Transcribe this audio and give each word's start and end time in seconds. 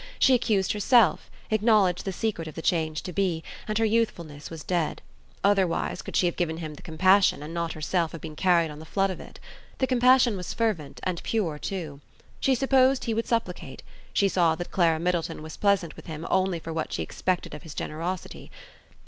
She 0.17 0.33
accused 0.33 0.73
herself, 0.73 1.29
acknowledged 1.51 2.05
the 2.05 2.11
secret 2.11 2.47
of 2.47 2.55
the 2.55 2.61
change 2.63 3.03
to 3.03 3.13
be, 3.13 3.43
and 3.67 3.77
her 3.77 3.85
youthfulness 3.85 4.49
was 4.49 4.63
dead: 4.63 4.99
otherwise 5.43 6.01
could 6.01 6.15
she 6.15 6.25
have 6.25 6.35
given 6.35 6.57
him 6.57 6.75
compassion, 6.75 7.43
and 7.43 7.53
not 7.53 7.73
herself 7.73 8.11
have 8.11 8.19
been 8.21 8.35
carried 8.35 8.71
on 8.71 8.79
the 8.79 8.85
flood 8.85 9.11
of 9.11 9.19
it? 9.19 9.39
The 9.77 9.85
compassion 9.85 10.35
was 10.35 10.55
fervent, 10.55 11.01
and 11.03 11.21
pure 11.21 11.59
too. 11.59 12.01
She 12.39 12.55
supposed 12.55 13.03
he 13.03 13.13
would 13.13 13.27
supplicate; 13.27 13.83
she 14.11 14.27
saw 14.27 14.55
that 14.55 14.71
Clara 14.71 14.99
Middleton 14.99 15.43
was 15.43 15.55
pleasant 15.55 15.95
with 15.95 16.07
him 16.07 16.25
only 16.31 16.57
for 16.57 16.73
what 16.73 16.91
she 16.91 17.03
expected 17.03 17.53
of 17.53 17.61
his 17.61 17.75
generosity. 17.75 18.49